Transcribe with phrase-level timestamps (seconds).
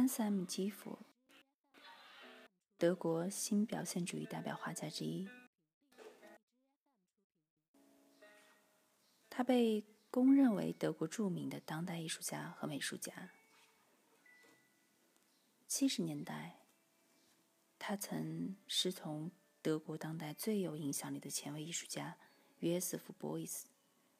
[0.00, 0.98] 安塞姆·基弗，
[2.78, 5.28] 德国新表现主义代表画家之一。
[9.28, 13.30] 他被公认为德国著名的当代艺术家和美术家。
[15.68, 16.62] 七十年代，
[17.78, 22.16] 他曾师从德国当代最有影响力的前卫艺术家
[22.60, 23.68] 约瑟夫·波伊斯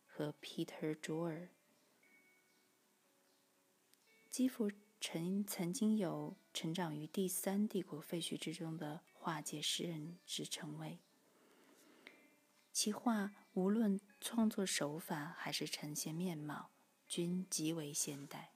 [0.05, 1.49] 和 Peter 卓尔。
[4.31, 11.01] 基弗曾曾经有“成长于第三帝国废墟之中的画界诗人”之称谓。
[12.71, 16.71] 其画无论创作手法还是呈现面貌，
[17.09, 18.53] 均极为现代，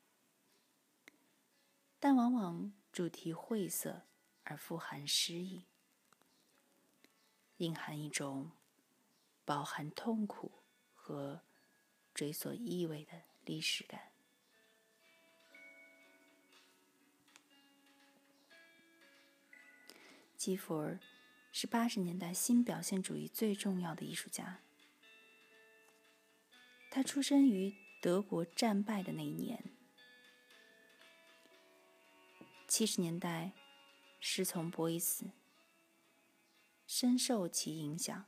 [1.98, 4.02] 但往往主题晦涩
[4.44, 5.64] 而富含诗意，
[7.56, 8.52] 蕴含一种
[9.44, 10.52] 饱含痛苦
[10.92, 11.42] 和
[12.14, 14.13] 追索意味的历史感。
[20.44, 21.00] 基弗尔。
[21.52, 24.60] 是八十年代新表现主义最重要的艺术家。
[26.90, 29.64] 他出生于德国战败的那一年。
[32.68, 33.52] 七十年代，
[34.20, 35.30] 师从博伊斯，
[36.86, 38.26] 深受其影响。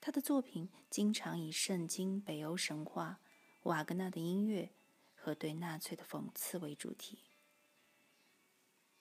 [0.00, 3.20] 他的作品经常以圣经、北欧神话、
[3.64, 4.70] 瓦格纳的音乐
[5.14, 7.18] 和对纳粹的讽刺为主题，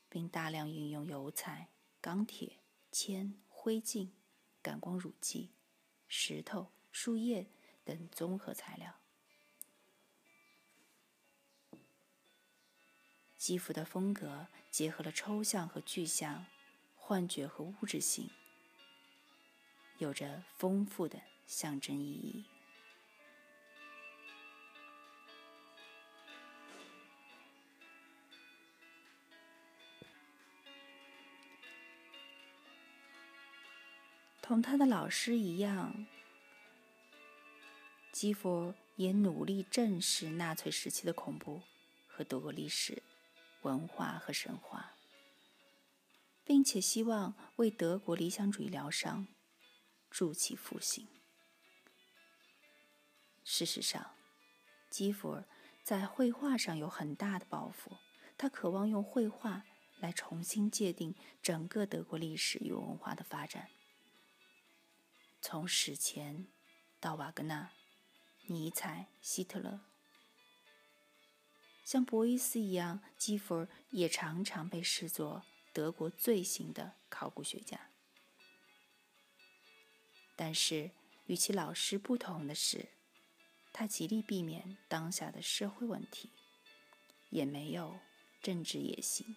[0.10, 1.70] 并大量运用油彩、
[2.02, 2.58] 钢铁。
[2.92, 4.10] 铅、灰烬、
[4.64, 5.52] 感光乳剂、
[6.08, 7.46] 石头、树叶
[7.86, 8.96] 等综合材料。
[13.38, 16.48] 基弗的风格结合了抽象和具象、
[16.96, 18.32] 幻觉和物质性，
[20.00, 22.46] 有着丰富的象征意义。
[34.50, 36.08] 同他的老师一样，
[38.12, 41.62] 基弗也努力正视纳粹时期的恐怖
[42.08, 43.04] 和德国历史、
[43.62, 44.96] 文化和神话，
[46.44, 49.28] 并且希望为德国理想主义疗伤，
[50.10, 51.08] 助其复兴。
[53.44, 54.16] 事实上，
[54.90, 55.46] 基弗尔
[55.84, 57.92] 在绘画上有很大的抱负，
[58.36, 59.64] 他渴望用绘画
[60.00, 63.70] 来重新界定整个德国历史与文化的发展。
[65.42, 66.48] 从史前
[67.00, 67.72] 到瓦格纳、
[68.48, 69.82] 尼采、希特勒，
[71.86, 77.90] 像博伊斯一样，基弗尔也常常被视作德国最新的考古学家。
[80.36, 80.92] 但是
[81.26, 82.90] 与其老师不同的是，
[83.74, 86.32] 他极力避免当下的社会问题，
[87.30, 88.00] 也没有
[88.42, 89.36] 政治野心。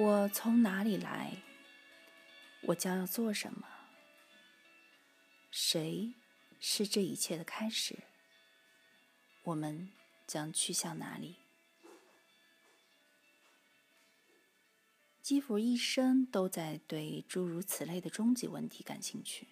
[0.00, 1.42] 我从哪里来？
[2.62, 3.68] 我将要做什么？
[5.50, 6.14] 谁
[6.58, 7.98] 是这一切的开始？
[9.42, 9.90] 我们
[10.26, 11.36] 将去向哪里？
[15.20, 19.48] 基弗一生都在对诸如此类的终极问题感兴趣，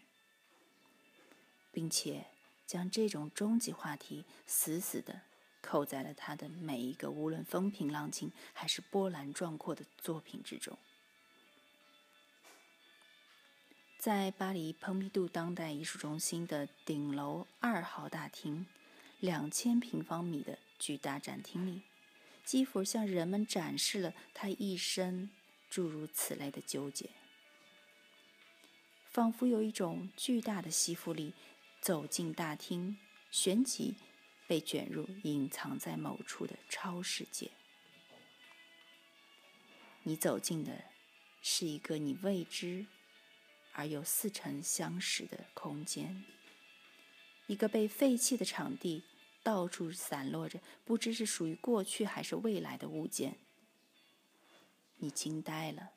[1.70, 2.24] 并且
[2.66, 5.20] 将这种终极话题死死的。
[5.68, 10.78] 扣在了他的每一个无论风平浪静还是波澜壮阔的作品之中。
[13.98, 18.64] 在巴黎蓬皮杜当代艺术中心的顶楼二号大厅，
[19.20, 21.82] 两千平方米的巨大展厅里，
[22.46, 25.28] 基弗向人们展示了他一生
[25.68, 27.10] 诸如此类的纠结，
[29.10, 31.34] 仿佛有一种巨大的吸附力，
[31.82, 32.96] 走进大厅，
[33.30, 33.96] 旋即。
[34.48, 37.50] 被卷入隐藏在某处的超世界。
[40.04, 40.84] 你走进的
[41.42, 42.86] 是一个你未知
[43.72, 46.24] 而又似曾相识的空间，
[47.46, 49.04] 一个被废弃的场地，
[49.42, 53.36] 到处散落着不知是属于过去还是未来的物件。
[54.96, 55.90] 你惊呆了，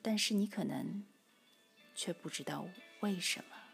[0.00, 1.04] 但是你可能
[1.94, 2.66] 却不知道
[3.00, 3.69] 为什么。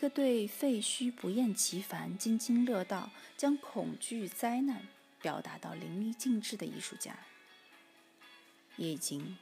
[0.00, 4.86] 一个对废墟不厌其烦、津津乐道，将恐惧、灾难
[5.20, 7.14] 表达到淋漓尽致的艺术家，
[8.78, 9.36] 也已经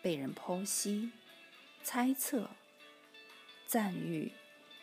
[0.00, 1.12] 被人剖析、
[1.82, 2.48] 猜测、
[3.66, 4.32] 赞誉，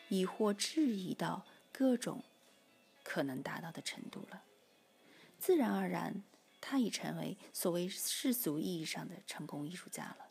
[0.10, 2.24] 亦或质疑到各种
[3.04, 4.44] 可能达到的程度了。
[5.40, 6.22] 自然而然，
[6.62, 10.30] 他已成为所谓世俗意义上的成功艺术家了。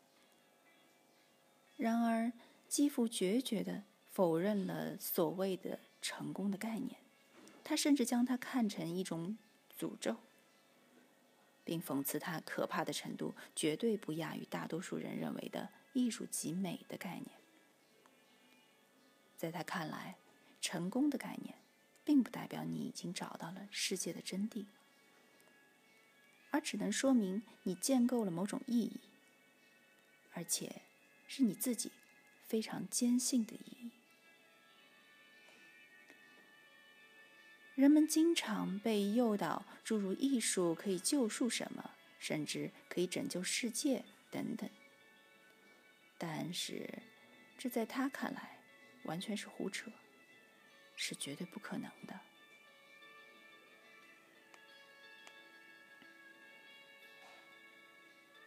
[1.75, 2.31] 然而，
[2.69, 3.83] 基辅决绝的
[4.15, 6.95] 否认了所谓的成功的概念，
[7.65, 9.37] 他甚至将它看成一种
[9.77, 10.15] 诅咒，
[11.65, 17.27] 并讽刺它可怕的程度绝对不亚于大多数人认为的艺术极美的概念。
[19.35, 20.15] 在他看来，
[20.61, 21.55] 成功的概念
[22.05, 24.65] 并不代表你已经找到了世界的真谛，
[26.51, 29.01] 而只能说明你建构了某种意义，
[30.31, 30.81] 而且。
[31.27, 31.91] 是你自己
[32.45, 33.89] 非常坚信的意义。
[37.75, 44.69] 人们经常被诱导，诸如艺术可以救赎什么，甚至可以拯救世界等等。
[46.17, 46.87] 但是，
[47.57, 48.59] 这在他看来
[49.03, 49.91] 完全是胡扯，
[50.95, 52.17] 是绝对不可能的。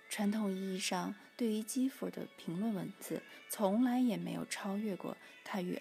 [0.09, 5.15] 传统意义上，对于基辅的评论文字，从来也没有超越过
[5.45, 5.81] 他与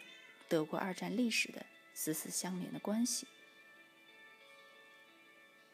[0.50, 3.26] 德国二战历史的死死相连的关系。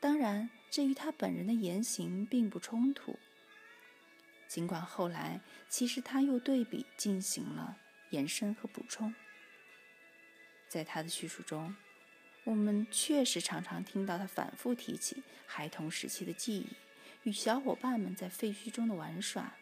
[0.03, 3.17] 当然，这与他本人的言行并不冲突。
[4.49, 5.39] 尽管后来，
[5.69, 7.77] 其实他又对比进行了
[8.09, 9.15] 延伸和补充。
[10.67, 11.73] 在他的叙述中，
[12.43, 16.67] 我们确实常常听到他反复提起孩童时期的记忆。
[17.23, 19.55] 与小伙伴们在废墟中的玩耍，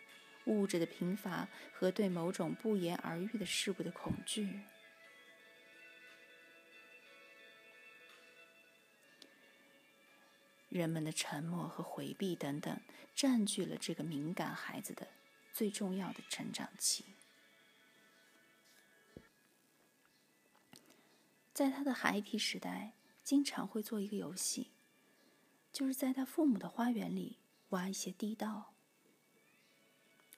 [0.45, 4.61] 物质的贫乏和对某种不言而喻的事物的恐惧，
[10.71, 12.81] 人们的沉默和回避等等，
[13.13, 15.07] 占据了这个敏感孩子的
[15.53, 17.05] 最重要的成长期。
[21.53, 24.71] 在他的孩提时代，经常会做一个游戏，
[25.71, 27.37] 就是在他父母的花园里。
[27.71, 28.73] 挖一些地道，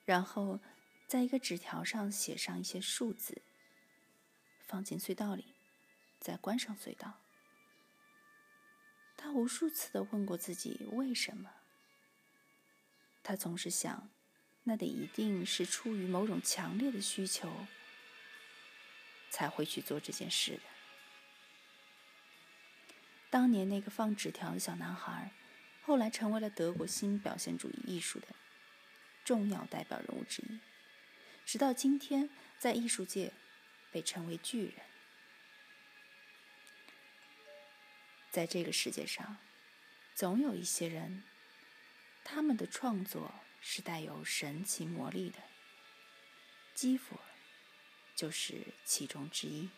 [0.04, 0.60] 然后
[1.08, 3.42] 在一个纸条上写上一些数字，
[4.60, 5.56] 放进隧道里，
[6.20, 7.23] 再关上隧道。
[9.24, 11.50] 他无数次的问过自己为什么。
[13.22, 14.10] 他总是想，
[14.64, 17.50] 那得一定是出于某种强烈的需求，
[19.30, 20.60] 才会去做这件事的。
[23.30, 25.32] 当年那个放纸条的小男孩。
[25.86, 28.28] 后来成为了德国新表现主义艺术的
[29.22, 30.58] 重要代表人物之一，
[31.44, 33.34] 直到今天，在艺术界
[33.92, 34.74] 被称为巨人。
[38.34, 39.36] 在这个世界上，
[40.12, 41.22] 总有一些人，
[42.24, 45.38] 他们的创作是带有神奇魔力的。
[46.74, 47.20] 基弗
[48.16, 49.68] 就是其中之一。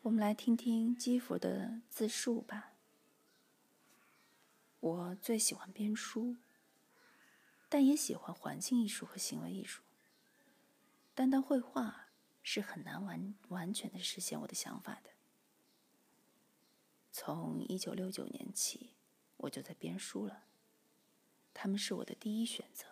[0.00, 2.71] 我们来听听基弗的自述吧。
[4.82, 6.34] 我最喜欢编书，
[7.68, 9.80] 但也喜欢环境艺术和行为艺术。
[11.14, 12.08] 单单绘画
[12.42, 15.10] 是很难完完全的实现我的想法的。
[17.12, 18.94] 从一九六九年起，
[19.36, 20.46] 我就在编书了，
[21.54, 22.86] 他们是我的第一选择。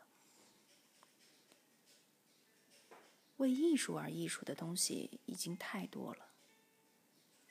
[3.39, 6.29] 为艺术而艺术的东西已经太多了。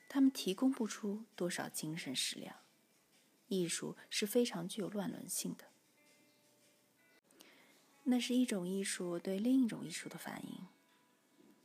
[0.08, 2.56] 他们提供不出多少精神食粮。
[3.50, 5.66] 艺术是非常具有乱伦性的，
[8.04, 10.66] 那是一种艺术对另一种艺术的反应，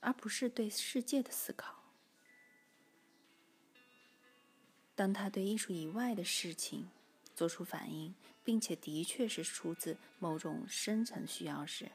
[0.00, 1.82] 而不是对世界的思考。
[4.96, 6.88] 当他对艺术以外的事情
[7.36, 8.14] 做出反应，
[8.44, 11.90] 并且的确是出自某种深层需要时，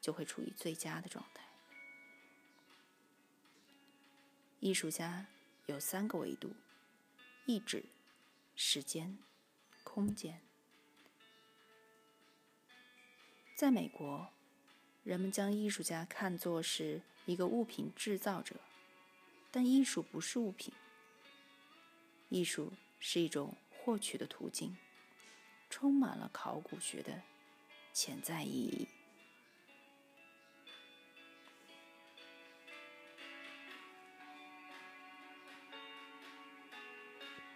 [0.00, 1.44] 就会处于最佳的状态。
[4.60, 5.26] 艺术家。
[5.66, 6.52] 有三个维度：
[7.44, 7.84] 意志、
[8.58, 9.18] 时间、
[9.84, 10.40] 空间。
[13.54, 14.30] 在美国，
[15.04, 18.56] 人们将艺术家看作是一个物品制造者，
[19.50, 20.72] 但艺术不是物品。
[22.30, 24.74] 艺术是一种获取的途径，
[25.68, 27.22] 充满了考古学的
[27.92, 28.88] 潜在意义。